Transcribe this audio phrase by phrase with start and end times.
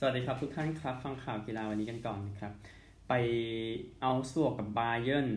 [0.00, 2.52] สวัสดีครับทุกท่านครับ ฟังข่าวกีฬาวันนี้กันก่อนนะครับ
[3.08, 3.12] ไป
[4.02, 5.28] เอาสวกกับบาเยน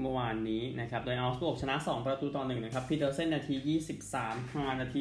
[0.00, 3.76] เมื่อวานนี้นะครับ โดยเอาสวกชนะ 2 ประตูต่อหนึ่งนะครับพีเตอร์เซนนาที
[4.08, 5.00] 23ฮานาที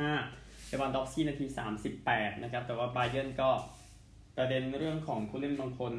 [0.00, 1.46] 35เอวานด็อกซี่นาที
[1.94, 3.50] 38 นะครับ แต่ว่าบาเยนก็
[4.36, 5.94] ประเด็นเรื่องของผู้เล่นบางคน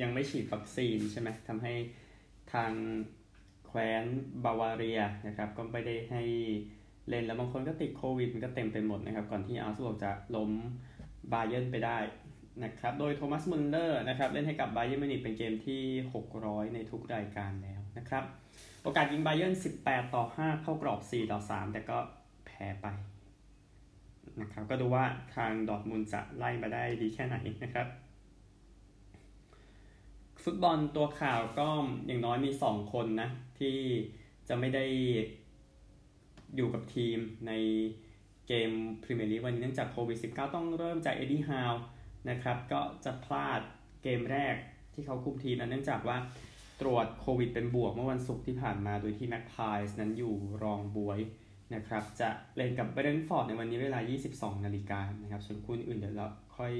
[0.00, 1.72] ยังไม่ฉีดวัคซีนใช่ไหมทำให้
[2.52, 2.72] ทาง
[3.66, 4.04] แคว้น
[4.44, 6.22] บาวาเรียนะครับ ก็ไม่ได้ให้
[7.08, 10.52] เล่นแล้วบางคนก็ติดโควิดมันก็เต็มไปหมดนะครับ ก่อนที่อาร์เซนอลจะล้ม
[11.32, 11.98] บาเยนไปได้
[12.64, 15.82] นะครับ โดยโทมัสมุนเลอร์นะครับเล่นให้กับบาเยนมินิเป็นเกมที่
[16.30, 18.24] 600 ในทุกรายการแล้วนะครับ
[18.82, 19.52] โอกาสยิงบาเยน
[19.82, 21.98] 18 ต่อ 5 เข้ากรอบ 4 ต่อ 3 แต่ก็
[22.46, 22.86] แพ้ไป
[24.40, 27.86] นะครับก็ดูว่าทางดอทมุนจะไล่มาได้ดีแค่ไหนนะครับ
[30.42, 31.68] ฟุตบอลตัวข่าวก็
[32.06, 33.28] อย่างน้อยมี 2 คนนะ
[33.58, 33.76] ที่
[34.48, 34.84] จะไม่ได้
[36.56, 37.52] อยู่กับทีมใน
[38.48, 38.70] เกม
[39.02, 41.72] พรีเมียร์ลีกวันนี้เนื่องจากโควิด -19 ต้องเริ่มจากเอ็ดดี้ฮาว
[42.30, 43.60] นะครับก็จะพลาด
[44.02, 44.54] เกมแรก
[44.94, 46.16] ที่เขาคุมทีมนั้นเนื่องจากว่า
[46.80, 51.20] ตรวจโควิดเป็นบวกเมื่อวันศุกร์ที่ผ่านมาโดยที่แม็กพายส์นั้นอยู่รองบ๊วย
[51.74, 53.98] นะครับจะเล่นกับเบรนท์ฟอร์ดในวันนี้เวลา
[54.32, 56.72] 22 นาฬิกานะครับส่วนคู่อื่นเดี๋ยวเราค่อย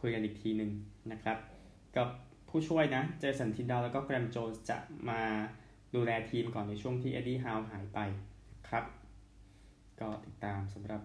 [0.00, 0.70] คุยกันอีกทีหนึ่ง
[1.12, 1.36] นะครับ
[1.96, 2.08] กับ
[2.48, 5.22] ผู้ช่วยนะเจสันทินดอลล์แล้วก็แกรมโจนส์จะมา
[5.94, 7.98] ดูแลทีมก่อนในช่วงที่เอ็ดดี้ฮาวหายไป
[8.68, 8.84] ครับ
[10.00, 11.02] ก็ติดตามสำหรับ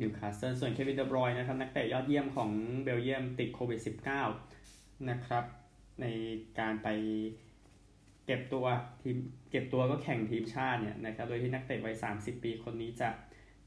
[0.00, 2.50] นิวคาสเซิลส่วนเควินเดอบรอยน์นะครับนักเตะยอดเยี่ยมของ
[2.84, 3.80] เบลเยียมติดโควิด
[4.44, 5.44] -19 นะครับ
[6.00, 6.06] ใน
[6.58, 6.88] การไป
[8.26, 8.66] เก็บตัว
[9.02, 9.16] ทีม
[9.50, 13.08] เก็บตัวก็แข่งทีมชาติเนี่ยนะครับ โดยที่นักเตะวัย 30 ปีคนนี้จะ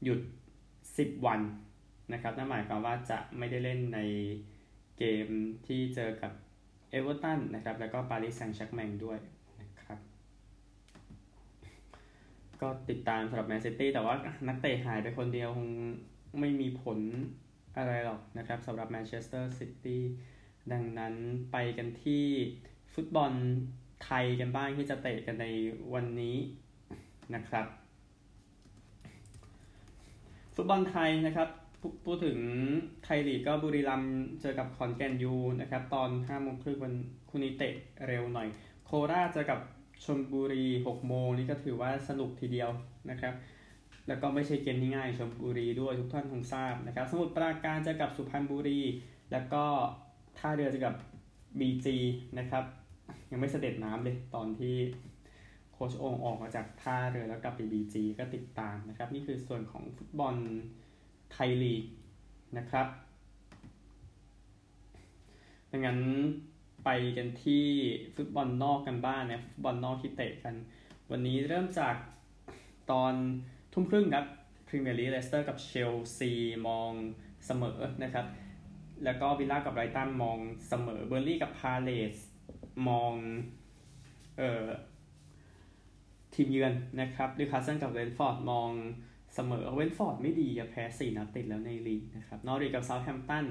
[0.04, 0.20] หยุด
[0.72, 1.40] 10 วัน
[2.12, 4.00] นะครับนั่นหมายความว่าจะไม่ได้เล่นใน
[4.98, 5.26] เกม
[5.66, 6.32] ที่เจอกับ
[6.90, 9.18] เอเวอร์ตันนะครับ แล้วก็ปารีสแซงต์แชร์กแมงด้วย
[9.60, 9.98] นะครับ
[12.62, 14.14] ก็ติดตามสำหรับแมนซิตี้แต่ว่า
[14.48, 15.70] นักเตะหายไปคนเดียวคง
[16.40, 16.98] ไม่มีผล
[17.76, 20.02] อะไรหรอกนะครับสำหรับแมนเชสเตอร์ซิตี้
[20.72, 21.14] ดังนั้น
[21.52, 22.24] ไปกันที่
[22.94, 23.32] ฟุตบอล
[24.04, 25.46] ไทยกันบ้างที่จะเตะกันใน
[25.94, 26.36] วันนี้
[27.34, 27.66] นะครับ
[30.54, 31.48] ฟุตบอลไทยนะครับ
[32.06, 32.38] พูดถึง
[33.04, 36.94] ไทยลีกก็บุรีรัมย์เจอกับขอนแก่นยูนะครับ ตอน5โมงครึ่งวัน
[37.30, 37.74] คุณนิเตะ
[38.06, 38.48] เร็วหน่อย
[38.84, 39.58] โคราชเจอกับ
[40.04, 42.70] ชลบุรี6โมงนี่ก็ถือว่าสนุกทีเดียว
[43.10, 43.34] นะครับ
[44.08, 48.80] แล้วก็ไม่ใช่เกมที่ง่ายชลบุรีด้วยทุกท่านคงทราบนะครับ สมุทรปราการจอกับสุพรรณบุรี
[49.32, 49.64] แล้วก็
[50.38, 50.94] ท่าเรือจอกับ
[51.60, 51.86] BG
[52.38, 52.64] นะครับ
[53.30, 54.76] ยังไม่สะเด็ดน้ำเลยตอนที่
[55.72, 60.34] โค้ชโอ่งออกมาจากท่าเรือแล้วกลับไป BG ก็ติดตามนะครับ นี่คือส่วนของฟุตบอล
[61.32, 61.84] ไทยลีก
[62.58, 62.86] นะครับ
[65.70, 66.00] ดังนั้น
[66.84, 67.64] ไปกันที่
[68.14, 70.54] ฟุตบอลนอกกันบ้างนะฟุตบอลนอกที่เตะกัน
[71.10, 71.94] วันนี้เริ่มจาก
[72.90, 73.14] ตอน
[73.72, 74.26] ทุ่มครึ่งครับ
[74.66, 76.30] พรีเมียร์ลีกเลสเตอร์กับเชลซี
[76.68, 76.90] มอง
[77.46, 78.26] เสมอนะครับ
[79.04, 82.16] แล้วก็วิลล่ากับไบรท์ตันมองเสมอเบิร์นลี่ย์กับพาเลซ
[82.88, 83.14] มอง
[84.38, 84.66] เอ่อ
[86.34, 88.70] ทีมเยือนนะครับนิวคาสเซิลกับเบรนท์ฟอร์ดมอง
[89.34, 93.46] เสมอเบรนท์ฟอร์ดไม่ดีแพ้4นัดติดแล้วในลีกนะครับนอริชับเซาท์แฮมป์ตัน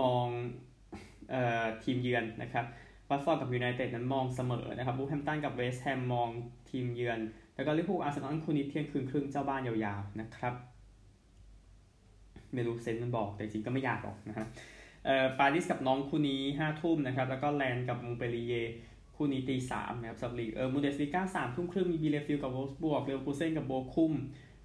[0.00, 0.26] มอง
[1.84, 2.64] ทีมเยือนนะครับ
[3.10, 6.28] วัตฟอร์ดกับยูไนเต็ดนั้นมองเสมอนะครับวูล์ฟแฮมป์ตันกับเวสต์แฮมมอง
[6.70, 7.20] ทีมเยือน
[7.54, 10.54] แล้วก็ลิเวอร์พูลอาร์เซนอลคู่นี้เที่ยงคืนครึ่งเจ้าบ้านยาวๆนะครับ
[12.54, 14.48] ไม่รู้เซนมันบอกแต่จริงก็ไม่อยากหรอกนะครับ
[15.04, 18.54] เอ่อปารีสกับน้องคู่นี้ห้าทุ่มนะครับ แล้วก็แลนด์กับมงเปรีเย
[19.16, 24.12] คู่นี้ตีสามนะครับสับลีเออมูเดสลิก้าสามทุ่มครึ่งมีบีเลฟิลกับวลส์บวกเรอัลคูเซนกับโบคุม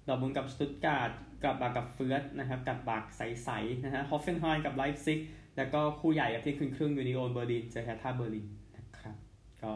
[0.06, 1.10] ดอร์มุนกับสตุตการ์ด
[1.44, 5.18] กับบากับเฟืร์สนะครับกับบากใสๆนะฮะฮอฟเฟนไฮน์กับไลฟ์ซิก
[5.56, 9.16] แล้วก็คู่ใหญ่กับที่ครึ่งครึ่งยูนิโอนเบอร์ลินเจอแฮท่าเบอร์ลินนะครับ
[9.62, 9.72] ก็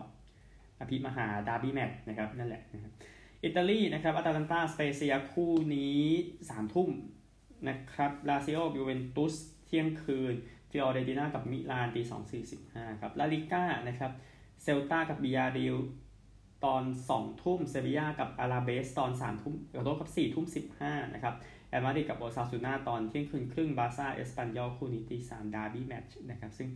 [0.81, 2.93] อภิมหาดาร์บี้แมตช์นะครับนั่นแหละนะครับ
[3.45, 6.03] อิตาลีนะครับอัตแลนตาสเปเซียคู่นี้
[6.51, 6.91] สามทุ่ม
[7.69, 9.35] นะครับลาซิโอยูเวนตุส
[9.67, 10.35] เที่ยงคืน
[10.71, 14.13] ฟิออเรติน่ากับมิลานตีสองสี่สิบห้าครับลาลิก้านะครับ
[14.63, 15.77] เซลตากับบิยาร์เรอัล
[16.65, 16.85] ตอน
[17.15, 20.47] 2ทุ่มเซบียากับอลาเบสตอน3ทุ่มขอโทษครับ4ทุ่ม
[20.81, 21.35] 15นะครับ
[21.69, 26.69] แอตมาดริดกับโอซาซูน่าตอนเที่ยงคืนครึ่งบาซ่าเอสปันยอลคู่นี้ตี3ดาร์บี้แมตช์นะครับซึ่ง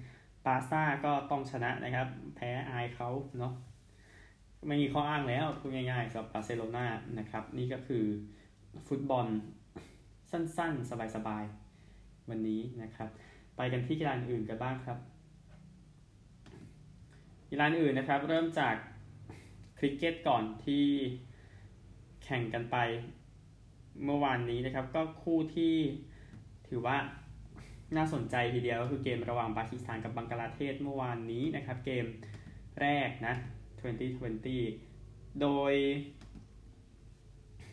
[0.47, 2.07] บาซ่าก็ต้องชนะนะครับ
[2.37, 3.09] แพ้อายเขา
[3.39, 3.53] เนาะ
[4.67, 6.87] ไม่มีข้ออ้างแล้วพูดง่ายๆสำหรับบาร์เซโลนา
[7.19, 8.05] นะครับ นี่ก็คือ
[8.89, 9.27] ฟุตบอล
[10.31, 13.09] สั้นๆ สบายๆ วันนี้นะครับ
[13.57, 14.99] ไปกันที่กีฬาอื่นกันบ้างครับ
[17.51, 18.75] กีฬาอื่นนะครับ เริ่มจาก
[19.79, 20.85] คริกเก็ตก่อนที่
[22.25, 22.77] แข่งกันไป
[24.05, 25.75] เมื่อวานนี้นะครับ ก็คู่ที่
[26.69, 26.97] ถือว่า
[27.97, 32.07] น่าสนใจทีเดียวก็คือเกมระหว่างปากีสถานกับบังกลาเทศเมื่อวานนี้นะครับ เกม
[32.81, 33.35] แรกนะ
[34.19, 35.75] 2020 โดย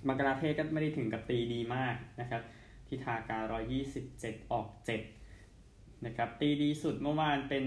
[0.08, 2.42] บังกลาเทศก็ไม่ได้ถึงกับตีดีมากนะครับ
[2.88, 3.44] พิธาการ
[3.98, 4.68] 127 ออก
[5.38, 7.66] 7 นะครับ ตีดีสุดเมื่อวานเป็น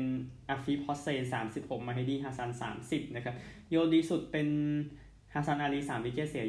[0.49, 1.23] อาฟิฟฮอสเซน
[1.55, 2.51] 36 มาเฮดีฮาซัน
[2.83, 3.35] 30 นะครับ
[3.71, 4.49] โยนดีสุดเป็น
[5.35, 6.47] ฮาซันอาลี3 wicket เสีย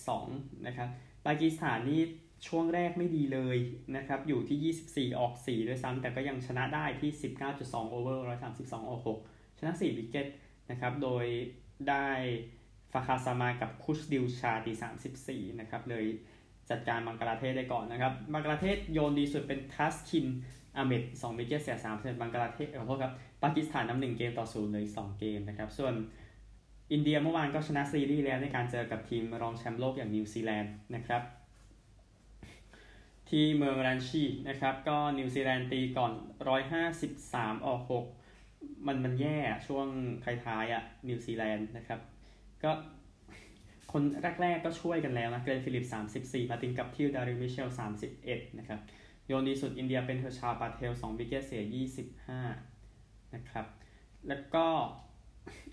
[0.00, 0.88] 22 นะครับ
[1.26, 2.00] ปากีสถานนี่
[2.46, 3.58] ช่วงแรกไม่ดีเลย
[3.96, 7.10] นะครับ อยู่ที่ 24 ออก 4 ด้วยซ้ำแต่ก็ยังชนะได้ที่
[7.52, 10.26] 19.2 over 132 ออก 6 ชนะ 4 wicket
[10.70, 11.24] นะครับ โดย
[11.88, 12.06] ได้
[12.92, 14.72] ฟาคาร์ซามานกับคุชดิลชาตี
[15.16, 16.04] 34 นะครับ เลย
[16.70, 20.26] จัดการบังกลาเทศได้ก่อนนะครับ บังกลาเทศโยนดีสุดเป็นทัสคิน
[20.76, 25.94] อาเหม็ด2 wicket เสีย3เซนบังกลาเทศขอโทษครับ ปากีสถานนำหนึ่งเกมต่อศูนย์เลย2เกมนะครับ ส่วน
[26.92, 31.22] อินเดียเมื่อวานก็ชนะซีรีส์แล้วในการเจอกับทีมรองแชมป์โลกอย่างนิวซีแลนด์นะครับ
[33.28, 36.12] ที่เมืองรันชีนะครับก็นิวซีแลนด์ตีก่อน
[36.88, 37.80] 153 ออก
[38.32, 39.86] 6 มันมันแย่ช่วง
[40.24, 42.00] ท้ายๆอะนิวซีแลนด์นะครับ
[42.62, 42.70] ก็
[43.92, 44.02] คน
[44.42, 45.84] แรกๆก็ช่วยกันแล้วนะเกล็นฟิลลิปส์
[46.18, 47.68] 34 มาร์ตินกัปทิลดาริลมิตเชล
[48.12, 48.80] 31 นะครับ
[49.26, 51.64] โยนดีสุดอินเดียเป็นฮาร์ชาลปาเทล 2 wicket เสีย
[52.48, 53.66] 25 นะครับ
[54.28, 54.66] แล้วก็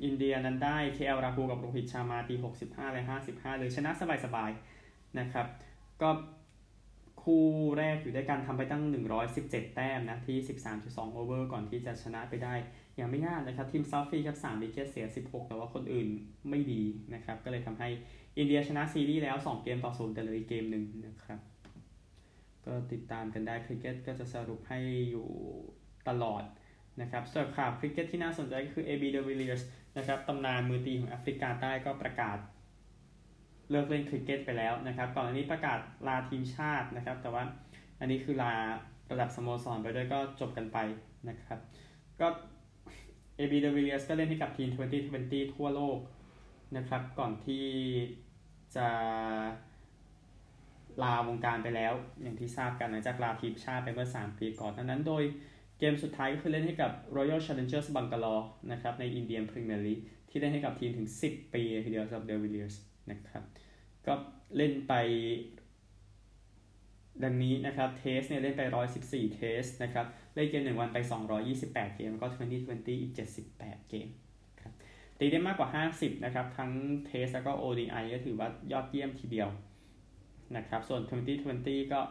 [0.04, 2.36] อินเดียนั้นได้เคแอลราหุลกับโรฮิตชาร์มาตี
[2.66, 3.92] 65 และ 55 เลยชนะ
[4.25, 5.48] สบายๆนะครับ
[6.01, 6.10] ก็
[7.24, 7.45] คู่
[7.77, 8.83] แรกอยู่ด้วยกันทำไปตั้ง
[9.30, 10.38] 117 แต้มนะ ที่
[10.75, 12.54] 13.2 over ก่อนที่จะชนะไปได้
[12.95, 16.07] อย่างไม่ง่ายนะครับ ทิมเซาธีครับ3 wicket เสีย 16 แต่ว่าคนอื่น
[16.50, 16.81] ไม่ดี
[17.13, 17.89] นะครับ ก็เลยทำให้
[18.38, 21.39] อินเดียชนะซีรีส์แล้ว 2 เกมต่อศูนย์แต่เหลืออีกเกมหนึ่งนะครับ
[22.66, 24.80] ก็ติดตามกันได้คริกเก็ตก็จะสรุปให้
[25.10, 25.27] อยู่
[26.10, 26.44] ตลอด
[27.01, 29.63] นะครับส่วนข่าวคริกเก็ตที่น่าสนใจก็คือ AB de Villiers
[29.97, 32.37] นะครับตำนานมือตีของแอฟริกาใต้ก็ประกาศ
[33.71, 37.43] เลิกเล่นคริกเก็ตไปแล้วนะครับก่อนอันนี้ประกาศลาทีมชาตินะครับ แต่ว่า
[37.99, 38.53] อันนี้คือลา
[39.11, 40.77] ระดับสโมสรไปด้วยก็จบกันไป
[41.29, 41.59] นะครับ
[42.19, 42.27] ก็
[43.37, 44.69] AB de Villiers ก็เล่นให้กับทีม
[45.11, 45.97] 2020 ทั่วโลก
[46.77, 47.65] นะครับก่อนที่
[48.75, 48.87] จะ
[51.03, 55.23] ลาวงการไปแล้ว อย่างที่ทราบกันหลังจากลาทีมชาติไปเมื่อ 3 ปีก่อนนั้นโดย
[55.79, 62.75] เกมสุดท้ายก็คือเล่นให้กับ Royal Challengers Bangalore นะครับใน Indian Premier League ที่เล่นให้กับทีมถึง 10 ปีทีเดียวสำหรับ De Villiers
[63.11, 63.43] นะครับ
[64.07, 64.13] ก็
[64.57, 64.93] เล่นไป
[67.23, 68.61] ดังนี้นะครับเทสเนี่ยเล่นไป
[68.99, 70.05] 114 เทสนะครับ
[70.35, 70.97] เล่นเกม 1 วันไป
[71.47, 73.13] 228 เกมแล้วก็ 2020 อีก
[73.51, 74.07] 78 เกม
[74.61, 74.73] ครับ
[75.19, 76.71] ตีได้มากกว่า 50 นะครับ ทั้ง
[77.06, 79.49] Test แล้วก็ ODI ก็ถือว่ายอดเยี่ยมทีเดียว
[80.57, 81.01] นะครับส่วน
[81.47, 82.01] 2020 ก็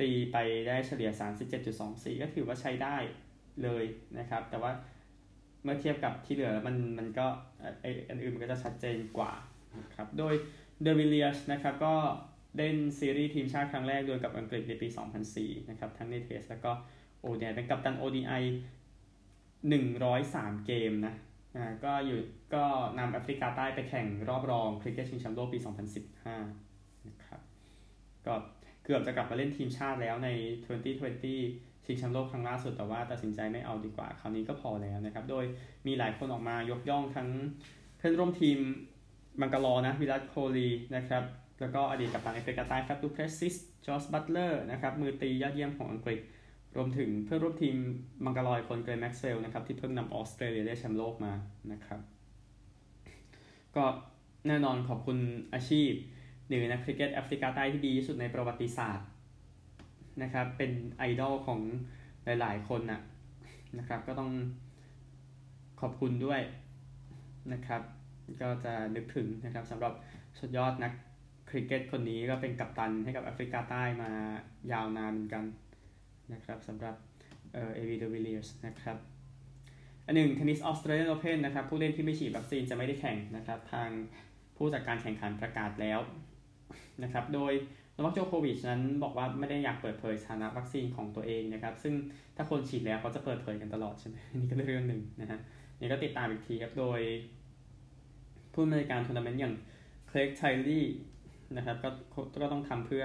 [0.00, 0.36] ตีไป
[0.68, 1.10] ได้เฉลี่ย
[1.66, 2.96] 37.24 ก็ถือว่าใช้ได้
[3.62, 3.84] เลย
[4.18, 4.72] นะครับ แต่ว่า
[5.64, 7.26] เมื่อเทียบกับที่เหลือมันมันก็
[7.82, 9.32] ไอ้อันอื่นมันก็จะชัดเจนกว่า
[9.80, 10.34] นะครับ โดย
[10.82, 11.94] เดวิลเลียสนะครับก็
[12.56, 14.88] เล่นซีรีส์ทีมชาติครั้งแรกโดยกับอังกฤษในปี
[15.28, 16.72] 2004 นะครับ ทั้งใน Test แล้วก็
[17.24, 18.42] ODI เป็นกัปตัน ODI
[19.78, 21.14] 103 เกมนะ
[21.56, 22.18] อ่าก็อยู่
[22.54, 22.64] ก็
[22.98, 25.58] นำแอฟริกาใต้ไปแข่งรอบรองคริกเก็ตชิงแชมป์โลกปี
[26.32, 27.40] 2015 นะครับ
[28.26, 28.34] ก็
[28.88, 30.28] เกือบจะกลับมาเล่นทีมชาติแล้วใน
[31.08, 35.44] 2020 ชิงแชมป์โลกครั้งล่าสุดแต่ว่าตัดสินใจไม่เอาดีกว่า คราวนี้ก็พอแล้วนะครับ โดย
[35.86, 37.28] มีหลายคนออกมายกย่องทั้ง
[37.98, 38.58] เพื่อนร่วมทีม
[39.40, 41.22] บังกาลอร์นะวิรัตโคลีนะครับ
[41.60, 43.54] แล้วก็อดีตกัปตันแอฟริกาใต้ครับดูเพลสซิส
[43.86, 46.20] จอสบัตเลอร์นะครับมือตียอดเยี่ยมของอังกฤษ
[46.76, 47.76] รวมถึงเพื่อนร่วมทีม
[48.24, 51.32] บังกาลอร์อีกคนเกล็นแม็กซ์เวลนะครับที่เพิ่งนำออสเตรเลียได้แชมป์โลกมา
[51.72, 52.00] นะครับ
[53.76, 53.84] ก็
[54.48, 55.18] แน่นอนขอบคุณ
[55.54, 55.90] อาชีพ
[56.48, 59.08] หนึ่งนักคริกเก็ตแอฟริกาใต้ที่ดีที่สุดในประวัติศาสตร์
[60.22, 61.60] นะครับ เป็นไอดอลของ
[62.24, 63.00] หลาย ๆ คนนะ
[63.78, 64.30] นะครับ ก็ต้อง
[65.80, 66.40] ขอบคุณด้วย
[67.52, 67.82] นะครับ
[68.42, 69.92] ก็จะนึกถึงนะครับสำหรับ
[70.40, 70.92] สุดยอดนัก
[71.50, 74.10] คริกเก็ตคนนี้ก็เป็นกัปตันให้กับแอฟริกาใต้มา
[74.72, 75.44] ยาวนานเหมือนกัน
[76.32, 76.94] นะครับสำหรับ
[77.52, 78.96] เอ่อเอบีเดวิลเลียร์สนะครับ
[80.06, 83.88] อันหนึ่งเทนนิสออสเตรเลียนโอเพนนะครับผู้เล่นที่ไม่ฉีดวัคซีนจะไม่ได้แข่งนะครับ ทาง
[84.56, 85.98] ผู้จัดการแข่งขันประกาศแล้ว
[87.02, 87.52] นะครับ โดย
[87.96, 91.94] โนวัคโจโควิชนั้นบอกว่าไม่ได้อยากเปิดเผยสถานะวัคซีนของตัวเองนะครับ ซึ่ง
[92.36, 95.38] ถ้าคนฉีดแล้วเขาจะเปิดเผยกันตลอดใช่ไหมนี่ก็เรื่องหนึ่งนะฮะ
[95.80, 97.00] นี่ก็ติดตามอีกทีครับ โดย
[98.52, 99.54] ผู้อำนวยการทัวร์นาเมนต์อย่าง
[100.08, 100.86] เครกไทลีย์
[101.56, 101.90] นะครับก็
[102.42, 103.04] ก็ต้องทำเพื่อ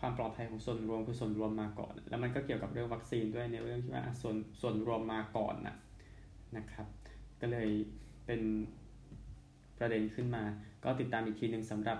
[0.00, 5.76] ความปลอดภัยของส่วนรวมคือส่วนรวมมาก่อน แล้วมันก็เกี่ยวกับเรื่องวัคซีนด้วยในเรื่องที่ว่าส่วนส่วนรวมมาก่อนนะ
[6.56, 6.86] นะครับ
[7.40, 7.68] ก็เลย
[8.26, 8.40] เป็น
[9.78, 10.44] ประเด็นขึ้นมา
[10.84, 11.98] ก็ติดตามอีกทีหนึ่งสำหรับ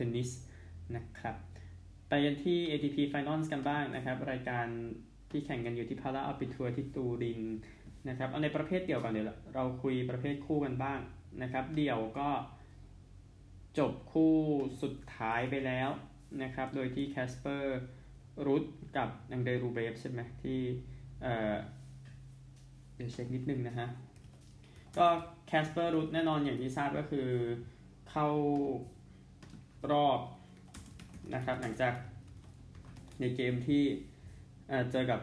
[0.00, 0.30] เทนนิส
[0.96, 1.36] นะครับ
[2.08, 4.66] ไปกันที่ ATP Finals กันบ้างนะครับ รายการ
[5.30, 7.42] ที่แข่งกันอยู่ที่พาลาอัลปิทัวร์ที่ตูริน
[8.08, 11.00] นะครับเอาในประเภทเดี่ยวก่อนเดี๋ยวเราคุยประเภทคู่กันบ้าง
[11.42, 12.28] นะครับ เดี่ยวก็
[13.78, 14.34] จบคู่
[14.82, 15.90] สุดท้ายไปแล้ว
[16.42, 17.78] นะครับ โดยที่แคสเปอร์
[18.46, 18.64] รุด
[18.96, 20.58] กับอังเดรรูเบลฟใช่ไหมที่
[21.22, 21.56] เออ
[22.96, 23.88] เดี๋ยวเช็คนิดนึงนะฮะ
[24.98, 25.06] ก็
[25.46, 27.28] แคสเปอร์รุดแน่นอนอย่างที่ทราบก็คือ
[28.10, 28.28] เข้า
[29.92, 30.18] รอบ
[31.34, 31.94] นะครับ หลังจาก
[33.20, 33.82] ในเกมที่
[34.92, 35.20] เจอกับ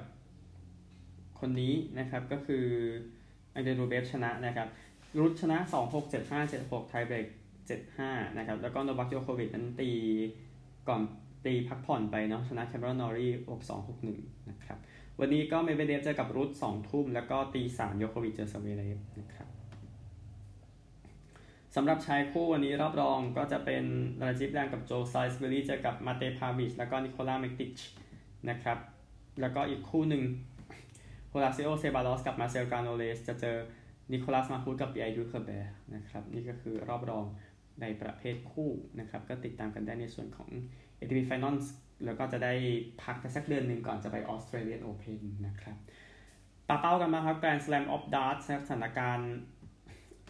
[1.40, 2.66] คนนี้นะครับก็คือ
[3.54, 4.68] อังเดรรูเบลฟชนะนะครับ
[5.20, 7.26] รุดชนะ 2 6 7 5 7 6 ไทเบรก
[7.82, 9.92] 7-5 นะครับ แล้วก็โนวัคโยโควิชนั้นตี
[10.88, 11.02] ก่อน
[11.46, 14.78] ตีพักผ่อนไปเนาะชนะแคเมอรอนนอร์รี่6 2 6 1 นะครับ
[15.20, 19.47] วันนี้ก็เมดเวเดฟเจอกับรุด2ทุ่ม แล้วก็ตี3โยโควิชเจอซเวเรฟนะครับ
[21.80, 23.84] สำหรับชายคู่วันนี้รอบรองก็จะเป็น
[24.24, 27.80] ราจีฟรามกับโจซอลส์เบอรี่เจอกับมาเตปาวิชแล้วก็นิโคล่าเมกติช
[28.50, 28.78] นะครับ
[29.42, 30.24] แล้วก็อีกคู่หนึ่ง
[31.30, 33.56] โฮราซิโอเซบายอสกับมาร์เซลกราโนเยร์สจะเจอ
[34.12, 37.26] นิโคลัสมาฮุตกับปิแอร์อูกแอร์แบร์นะครับ นี่ก็คือรอบรอง
[37.82, 38.70] ในประเภทคู่
[39.00, 40.50] นะครับ ก็ติดตามกันได้ในส่วนของ
[40.96, 41.66] เอ ATP Finals
[42.06, 42.54] แล้วก็จะได้
[43.04, 45.78] พักไปสักเดือนหนึ่งก่อนจะไปออสเตรเลียนโอเพนนะครับ
[46.68, 49.32] ปาเป้ากันมาครับ Grand Slam of Darts สถานการณ์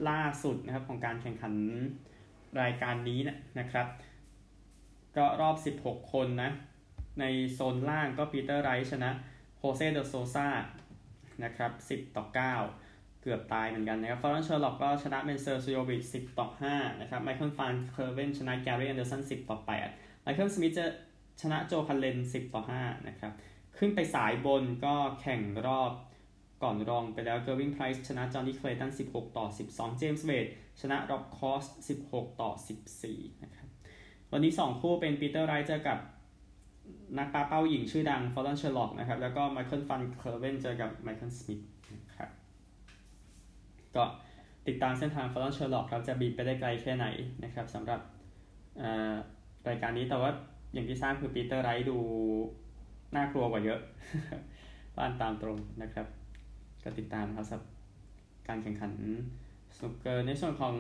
[0.09, 1.53] ล่าสุดนะครับของการแข่งขัน
[2.61, 3.19] รายการนี้
[3.59, 3.87] นะครับ
[5.17, 6.51] ก็รอบ 16 คนนะ
[7.19, 9.11] ในโซนล่างก็ปีเตอร์ไรท์ชนะ
[9.59, 10.47] โฮเซเดโซซ่า
[11.43, 19.57] นะครับ 10 ต่อ 9 เกือบตายเหมือนกันนะครับฟอลลอนเชอร์ร็อกก็ชนะเมนเซอร์ซุลโยวิช10 ต่อ 5 นะครับไมเคิลฟานเกอร์เวนชนะแกรี่แอนเดอร์สัน 10 ต่อ
[19.91, 20.85] 8 ไมเคิลสมิธจะ
[21.41, 23.31] ชนะโจคัลเลน 10 ต่อ 5 นะครับ
[23.77, 25.91] ขึ้นไปสายบนก็แข่งรอบ
[26.63, 30.45] ก่อนรองไปแล้วเกอร์วิงไพรส์ชนะจอห์นนี่เคลตัน 16 ต่อ 12 เจมส์เวด
[30.81, 31.65] ชนะร็อบครอส
[32.03, 32.51] 16 ต่อ
[32.97, 33.67] 14 นะครับ
[34.31, 35.97] วันนี้ 2 คู่เป็นปีเตอร์ไรท์เจอกับ
[37.17, 41.61] นักปาเป้าหญิงชื่อดังฟอลลอนเชอร์ร็อกนะครับ แล้วก็ไมเคิลฟานเกอร์เวนเจอกับไมเคิลสมิธ
[41.93, 42.29] นะครับ
[43.95, 44.03] ก็
[44.67, 47.05] ติดตามเส้นทางฟอลลอนเชอร์ร็อกครับจะบินไปได้ไกลแค่ไหน
[47.43, 47.99] นะครับสำหรับ
[49.67, 50.31] รายการนี้แต่ว่า
[50.73, 51.97] อย่างที่ทราบคือปีเตอร์ไรท์ดู
[53.15, 53.79] น่ากลัวกว่าเยอะ
[54.97, 56.07] ว่ากันตามตรงนะครับ
[56.87, 57.63] ก็ติดตามครับสำหรับ
[58.47, 58.91] การแข่งขัน
[59.77, 60.75] สนุกเกอร์ในส่วนของ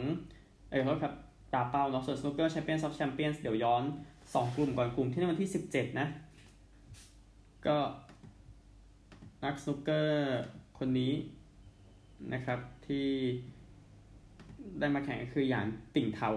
[0.71, 1.13] เออครับ
[1.53, 3.83] ปาเป้าเนาะส่วนสนุกเกอร์ Champion of Champions เดี๋ยวย้อน
[4.33, 6.07] สองกลุ่มก่อนกลุ่มที่ในวันที่สิบเจ็ดนะ
[7.65, 7.77] ก็
[9.43, 10.39] นักสนุกเกอร์
[10.79, 11.13] คนนี้
[12.33, 13.07] นะครับที่
[14.79, 16.29] ได้มาแข่งก็คือหยานปิงเทา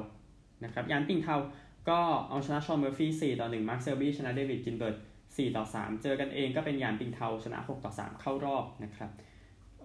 [0.65, 1.37] นะครับหยานปิงเทา
[1.89, 9.11] ก็เอาชนะชอนเมอร์ฟี่ 4 ต่อ 1 มาร์คเซลบี้ชนะเดวิดกิลเบิร์ต4ต่อ 3 เจอกันเองก็เป็นหยานปิงเทาชนะ 6 ต่อ 3 เข้ารอบนะครับ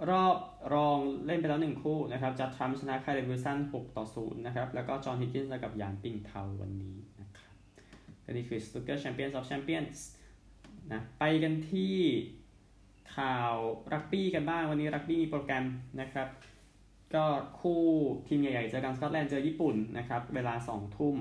[0.10, 0.38] รอบ
[0.74, 7.56] รองเล่นไปแล้ว1คู่นะครับจัดด์ทรัมป์ชนะไคเรนวิลสัน6ต่อศูนย์นะครับ แล้วก็จอห์นฮิกกินส์กับหยานปิงเทาวันนี้นะครับ
[8.22, 10.06] และนี่คือสนุกเกอร์ Champions of Champions
[10.94, 11.96] นะไปกันที่
[13.16, 13.54] ข่าว
[13.94, 15.66] รักบี้กันบ้าง วันนี้รักบี้มีโปรแกรม
[16.02, 16.28] นะครับ
[17.16, 17.26] ก็
[17.60, 17.82] คู่
[18.28, 21.16] ทีมใหญ่ๆเจอกันสกอตแลนด์เจอญี่ปุ่นนะครับ เวลา2ทุ่ม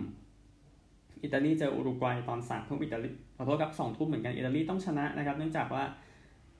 [1.23, 5.85] อิตาลีเจออุรุกวัยตอนสามทุ่มอิตาลีขอโทษครับสองทุ่มเหมือนกัน อิตาลีต้องชนะนะครับ เนื่องจากว่า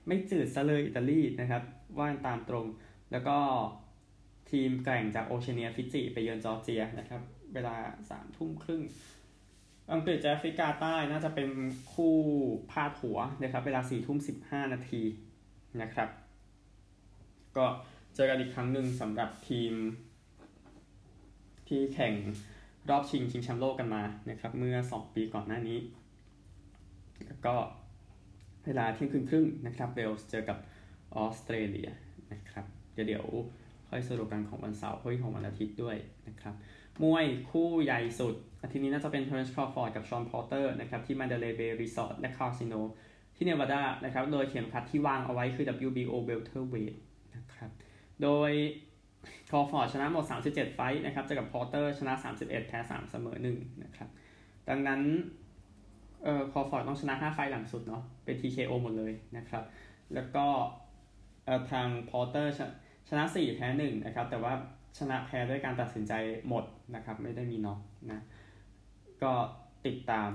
[0.07, 1.63] ไม่จืดซะเลยอิตาลีนะครับ
[1.97, 2.65] ว่าตามตรง
[3.11, 3.37] แล้วก็
[4.51, 7.21] ทีมแก่งจากโอเชเนียฟิจิไปเยือนจอร์เจียนะครับ
[7.53, 7.75] เวลา
[8.09, 8.81] สามทุ่มครึ่ง
[9.93, 11.49] อังกฤษจะแอฟริกาใต้น่าจะเป็น
[11.93, 12.15] คู่
[12.71, 15.01] พาดหัวนะครับ เวลาสี่ทุ่มสิบห้านาที
[15.81, 16.09] นะครับ
[17.57, 17.65] ก็
[18.15, 19.73] เจอกันอีกครั้งหนึ่งสำหรับทีม
[21.67, 22.13] ที่แข่ง
[22.89, 25.79] รอบชิงชิงแชมป์โลกกันมานะครับ เมื่อ 2 ปีก่อนหน้านี้
[27.27, 27.55] แล้วก็
[28.65, 30.57] เวลาเที่ยงคืนครึ่งนะครับเวลส์เจอกับ
[31.15, 31.89] ออสเตรเลีย
[32.31, 33.25] นะครับเดี๋ยวเดี๋ยว
[33.89, 36.55] ค่อยสรุปกันของวันเสาร์เพื่อของวันอาทิตย์ด้วยนะครับ
[37.03, 42.73] มวยคู่ใหญ่สุด อาทิตย์นี้น่าจะเป็นเทอร์เรนซ์ครอว์ฟอร์ดกับชอนพอร์เตอร์นะครับที่มัณฑะเลย์เบย์รีสอร์ทและคาสิโน
[43.35, 46.95] ที่เนวาดานะครับโดยเข็มขัดที่วางเอาไว้คือ WBO welterweight
[47.35, 47.69] นะครับ
[48.23, 48.51] โดย
[49.49, 54.09] ครอว์ฟอร์ดชนะหมด 37 ไฟท์นะครับเจอกับพอร์เตอร์ชนะ 31 แพ้ 3 เสมอ1นะครับ
[54.69, 55.01] ดังนั้น
[56.25, 59.63] เออครอว์ฟอร์ดต้องชนะ 5 ไฟท์หลังสุดเนาะเป็น TKO หมดเลยนะครับ
[60.13, 60.45] แล้วก็
[61.45, 62.53] เออทางพอร์เตอร์
[63.09, 64.53] ชนะ 4 แพ้1นะครับ แต่ว่า
[64.97, 66.13] ชนะแพ้ด้วยการตัดสินใจ
[66.47, 66.63] หมด
[66.95, 67.79] นะครับ ไม่ได้มีน็อก
[68.11, 68.19] นะ
[69.23, 69.33] ก็
[69.87, 70.29] ติดตาม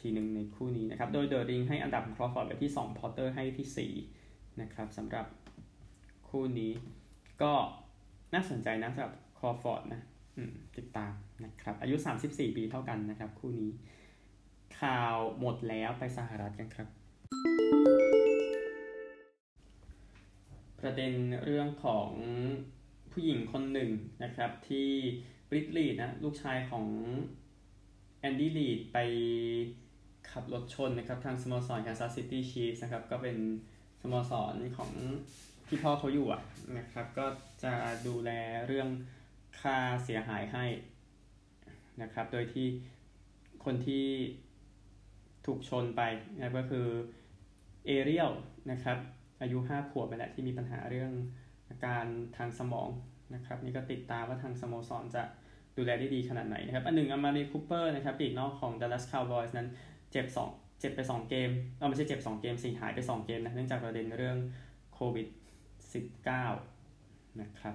[0.00, 3.92] ทีหนึ่งในคู่นี้นะครับ โดยเดอะริงให้อันดับครอว์ฟอร์ดไปที่ 2 พอร์เตอร์ให้ที่
[4.24, 5.26] 4 นะครับสำหรับ
[6.28, 6.72] คู่นี้
[7.42, 7.52] ก็
[8.34, 10.02] น่าสนใจนะสำหรับครอว์ฟอร์ดนะ
[10.76, 11.12] ติดตาม
[11.44, 11.96] นะครับ อายุ
[12.26, 13.70] 34 ปีเท่ากันนะครับ คู่นี้
[14.82, 16.88] ข่าวหมดแล้วไปสหรัฐกันครับ
[20.80, 21.12] ประเด็น
[21.44, 22.10] เรื่องของ
[23.12, 23.90] ผู้หญิงคนหนึ่ง
[24.24, 24.88] นะครับ ที่
[25.48, 26.86] บริตต์รีดนะลูกชายของ
[28.20, 28.98] แอนดี้รีดไป
[30.30, 33.36] ขับรถชนนะครับ ทางสโมสรแคนซัสซิตี้ชีฟส์นะครับ ก็เป็น
[34.02, 34.90] สโมสรของ
[35.68, 36.42] ที่พ่อเขาอยู่อะ
[36.78, 37.26] นะครับ ก็
[37.64, 37.74] จะ
[38.06, 38.30] ดูแล
[38.66, 38.88] เรื่อง
[39.60, 40.64] ค่าเสียหายให้
[42.02, 42.66] นะครับ โดยที่
[43.64, 44.06] คนที่
[45.46, 46.02] ถูกชนไป
[46.36, 46.86] นะก็คือ
[47.86, 48.32] เอเรียล
[48.70, 48.98] นะครับ
[49.42, 51.12] อายุ 5 ขวบไปแล้วที่มีปัญหาเรื่อง
[51.68, 52.04] อาการ
[52.36, 52.88] ทางสมอง
[53.34, 55.22] นะครับนี่ก็ติดตามว่าทางสโมสรจะ
[55.76, 59.68] ดูแลได้ดีขนาดไหนนะครับ อันหนึ่งอมารีคูเปอร์นะครับปีกนอกของ Dallas Cowboys นั้น
[60.12, 64.38] เจ็บสองเจ็บไป 2 เกมเออไม่ใช่เจ็บ 2 เกมสิหายไป 2 เกมนะเนื่องจากประเด็นเรื่อง
[64.94, 65.28] โควิด
[66.14, 67.74] -19 นะครับ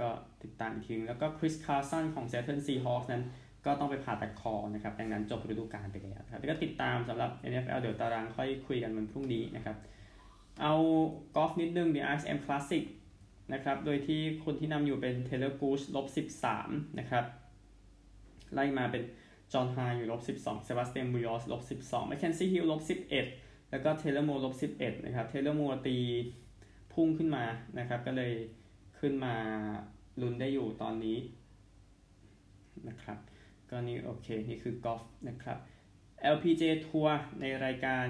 [0.00, 0.08] ก็
[0.42, 3.22] ติดตามอีกทีแล้วก็คริสคาร์สันของเซ a t ร์ซีฮอคนั้น
[3.66, 9.76] ก็ต้องไปผ่าตัดคอนะครับดังนั้นจบฤดูกาลไปแล้วครับแล้วก็ติดตามสำหรับ NFL เดี๋ยวตารางค่อยคุยกันวันพรุ่งนี้นะครับ
[10.62, 10.74] เอา
[11.36, 12.84] กอล์ฟนิดนึง The RSM Classic
[13.52, 16.06] นะครับโดยที่คนที่นำอยู่เป็น Talor Gooch ลบ
[16.50, 17.24] 13นะครับ
[18.54, 19.02] ไล่มาเป็น
[19.52, 22.80] จอห์นฮูห์อยู่ลบ12เซบาสเตียนมูนยอซลบ12แมคเคนซี่ฮิวจ์สลบ
[23.26, 25.96] 11แล้วก็เทย์เลอร์มัวร์ลบ11นะครับเทย์เลอร์มัวร์ตี
[26.92, 27.44] พุ่งขึ้นมา
[27.78, 28.32] นะครับ ก็เลย
[29.00, 29.34] ขึ้นมา
[30.20, 31.18] ลุ้นได้อยู่ตอนนี้
[32.88, 33.18] นะครับ
[33.70, 35.58] ก็นี่โอเค นี่คือกอล์ฟนะครับ
[36.34, 38.06] LPG ทัวร์ในรายการ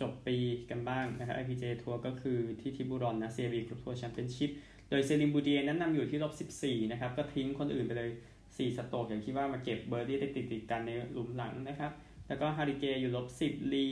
[0.00, 0.36] จบปี
[0.70, 4.50] กันบ้างนะครับ LPG ทัวร์ก็คือที่ทิบูรอนนะ CME Group Tour Championship
[4.90, 6.32] โดยเซลีนบูติเยร์นั้นนำอยู่ที่ลบ
[6.62, 8.10] 14 นะครับ ก็ทิ้งคนอื่นไปเลย
[8.44, 11.92] 4 stroke อย่างที่ว่ามาเก็บเบอร์ดี้ได้ติดติดกันในหลุมหลังนะครับ
[12.28, 13.86] แล้วก็ฮาริเกอยู่ลบ10 ลี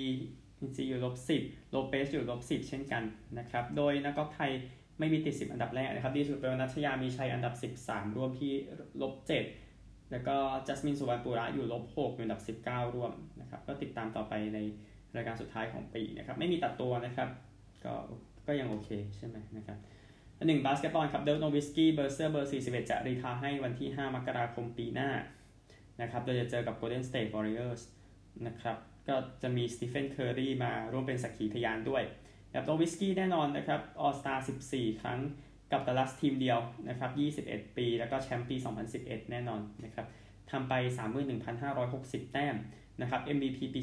[0.61, 3.03] อินซีอยู่ลบ10 โลเปสอยู่ลบ10 เช่นกัน
[3.39, 4.53] นะครับ โดยนักกอล์ฟไทย
[4.99, 8.53] ไม่มีติด 10 อันดับแรกนะครับ ดีสุดเป็นนัชยามีชัยอันดับ 13รวมที่
[9.03, 9.64] ลบ7
[10.15, 14.59] แล้วก็จัสมินสุวรรณปุระอยู่ลบ6อยู่อันดับ 19 ร่วมนะครับ ก็ติดตามต่อไปใน
[15.17, 17.29] รายการสุดท้ายของปีนะครับ ไม่มีตัดตัวนะครับ
[17.85, 17.95] ก็
[18.47, 19.79] ก็ยังโอเคใช่ไหมนะครับ
[20.47, 25.11] หนึ่งบาสเกตบอลครับเดิร์กโนวิตสกี้เบอร์เซอร์เบอร์ 41 จะ retire ให้วันที่ 5 มกราคมปีหน้า
[26.01, 27.83] นะครับ โดยจะเจอกับ Golden State Warriors
[28.47, 28.77] นะครับ
[29.09, 32.03] ก็จะมีสตีเฟนเคอร์รีมาร่วมเป็นสักขีพยานด้วย
[32.51, 34.35] แบบโนวิตสกี้แน่นอนนะครับ All-Star
[34.69, 35.21] 14 ครั้ง
[35.75, 37.11] กับดัลลัสทีมเดียวนะครับ
[37.49, 38.57] 21 ปี แล้วก็แชมป์ปี
[38.95, 40.07] 2011 แน่นอนนะครับ
[40.51, 40.75] ทำไป
[41.55, 42.57] 31,560 แต้ม
[43.01, 43.81] นะครับ MVP ปี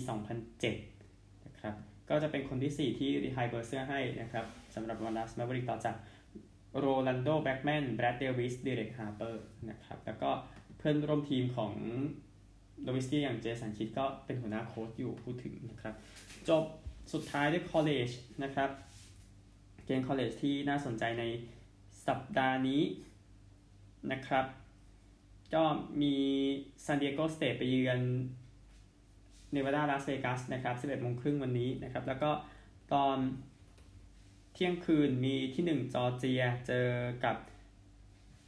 [0.71, 1.75] 2007 นะครับ
[2.09, 4.45] ก็จะเป็นคนที่ 4 ที่ retire jersey ให้นะครับ
[4.75, 5.95] สำหรับดัลลัสแมฟเวอริกส์ต่อจาก
[6.77, 10.29] โรลันโดแบ็กแมนแบรดเดวิสเดเร็กฮาร์เปอร์นะครับ แล้วก็
[10.77, 11.73] เพื่อนร่วมทีมของ
[12.83, 15.93] โนวิตสกี้อย่างเจสันคิดด์ก็เป็นหัวหน้าโค้ชอยู่พูดถึงนะครับ
[16.49, 16.63] จบ
[17.13, 18.09] สุดท้ายด้วย college
[18.43, 18.69] นะครับ
[19.85, 21.23] เกม college ที่น่าสนใจใน
[22.07, 22.81] สัปดาห์นี้
[24.11, 24.45] นะครับ
[25.53, 25.63] ก็
[26.01, 26.15] มี
[26.85, 27.99] ซานดิเอโกสเตทไปเยือน
[29.51, 32.31] เนวาดาลาสเวกัสนะครับ 11โมงครึ่งวันนี้นะครับ แล้วก็
[32.93, 33.17] ตอน
[34.53, 36.87] เที่ยงคืนมีที่ 1 จอร์เจียเจอ
[37.25, 37.37] กับ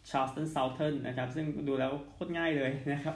[0.10, 3.16] ชาร์ลสตันเซาเทิร์นนะครับ ซึ่งดูแล้วโคตรง่ายเลยนะครับ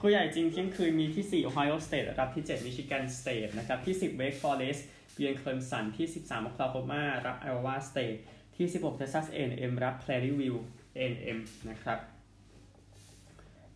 [0.00, 4.80] คู่ใหญ่จริงเที่ยงคืนมีที่ 4 Ohio State รับที่ 7 Michigan State นะครับ ที่ 10 Wake Forest
[5.16, 8.18] เยือนเคลมสันที่ 13 Oklahoma รับ Iowa State
[8.58, 10.60] ที่ 16 Texas A&M รับ Prairie View
[11.00, 11.38] A&M
[11.70, 11.98] นะครับ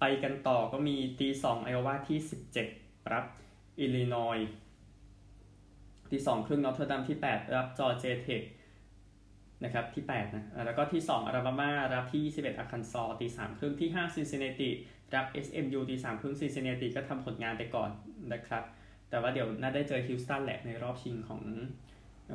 [0.01, 2.19] ไปกันต่อก็มีตี2 Iowa ที่
[2.65, 3.25] 17 รับ
[3.85, 4.43] Illinois
[6.11, 8.43] ตี2ครึ่งนอตเทอร์ดัมที่ 8 รับจอร์เจียเทค
[9.65, 14.71] นะครับที่8นะแล้วก็ที่ 2 อลาบามา รับที่ 21อาร์คันซอตี3ครึ่งที่ 5 ซินซินเนติ
[15.15, 17.91] รับ SMU ตี3ครึ่งซินซินเนติก็ทำผลงานไปก่อน
[18.33, 18.65] นะครับ
[19.11, 21.43] แต่ว่าเดี๋ยวน่าได้เจอฮิวสตันแหละในรอบชิงของ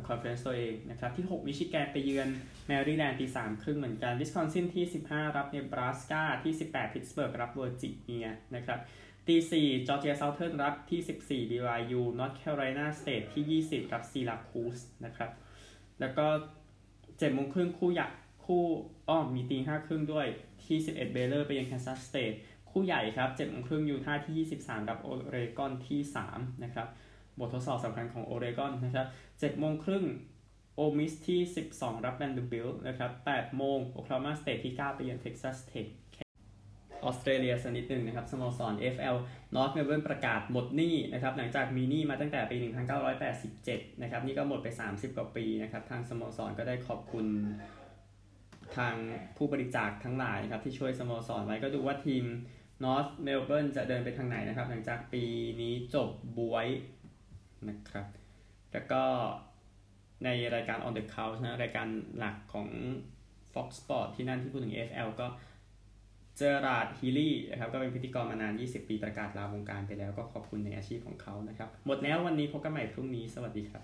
[0.07, 2.29] conference ตัวเองนะครับที่ 6 มิชิแกนไปเยือน
[2.67, 8.79] แมริแลนด์ตี3ครึ่งเหมือนกันวิสคอนซินที่ 15 รับเนบราสกาที่ 18พิตสเบิร์กรับเวอร์จิเนียนะครับ
[9.27, 15.31] ตีสี่จอร์เจียเซาเทิร์นรับที่ 14 BYU North Carolina State ที่ 20 รับซีราคิวส์นะครับ
[15.99, 16.25] แล้วก็
[17.17, 18.07] เจ็ดโมงครึ่งคู่ใหญ่
[18.45, 18.63] คู่
[19.09, 20.27] อ้อมมีตีห้าครึ่งด้วย
[20.65, 22.33] ที่ 11 เบลเลอร์ไปเยือนแคนซัสสเตท
[22.71, 25.99] คู่ใหญ่ครับเจ็ดโมงครึ่งยูท่าที่ 23 รับโอเรกอนที่
[26.31, 26.87] 3 นะครับ
[27.39, 29.07] บททดสอบสำคัญของโอเรกอนนะครับ
[29.39, 30.05] เจ็ดโมงครึ่ง
[30.75, 31.39] โอลมิสที่
[31.71, 35.87] 12 รับแวนเดอร์บิลต์นะครับ8โมงโอคลาโฮมาสเตทที่ 9 ไปเยือนเท็กซัสเทค
[37.03, 39.17] ออสเตรเลียสักนิดหนึ่งนะครับสโมสร FL
[39.55, 42.55] North Melbourne ประกาศหมดหนี้นะครับหลังจากมีหนี้มาตั้งแต่ปี
[43.29, 47.27] 1987 นะครับนี่ก็หมดไป 30 กว่าปีนะครับทางสโมสรก็ได้ขอบคุณ
[48.77, 48.95] ทาง
[49.37, 52.23] ผู้บริจาคทั้งหลายนะครับที่ช่วยสโมสรไว้ก็ดูว่าทีม
[52.83, 55.23] North Melbourne จะเดินไปทางไหนนะครับหลังจากปี
[55.61, 56.67] นี้จบบวย
[57.69, 58.07] นะครับ
[58.71, 59.03] แล้วก็
[60.23, 62.67] ในรายการ On the Couch นะรายการหลักของ
[63.53, 65.27] Fox Sport ที่นั่นที่พูดถึง FL ก็
[66.37, 73.83] เจอราดฮิลี่นะครับก็เป็นพิธีกรมานาน 20 ปีประกาศลาวงการไปแล้วก็ขอบคุณในอาชีพของเขานะครับ หมดแล้ววันนี้พบกันใหม่พรุ่งนี้สวัสดีครับ